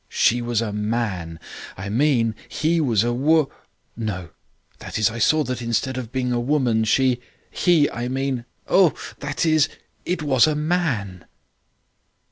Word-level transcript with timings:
She 0.09 0.41
was 0.41 0.61
a 0.63 0.73
man. 0.73 1.39
I 1.77 1.87
mean 1.89 2.33
he 2.49 2.81
was 2.81 3.03
a 3.03 3.13
wo 3.13 3.51
no, 3.95 4.29
that 4.79 4.97
is 4.97 5.11
I 5.11 5.19
saw 5.19 5.43
that 5.43 5.61
instead 5.61 5.95
of 5.95 6.11
being 6.11 6.31
a 6.31 6.39
woman 6.39 6.85
she 6.85 7.21
he, 7.51 7.87
I 7.87 8.07
mean 8.07 8.45
that 8.65 9.45
is, 9.45 9.69
it 10.03 10.23
was 10.23 10.47
a 10.47 10.55
man." 10.55 11.25